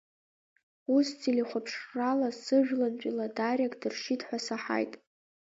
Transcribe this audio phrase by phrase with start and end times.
[0.95, 4.93] Ус телехәаԥшрала сыжәлантәи Ладариак дыршьит ҳәа саҳаит.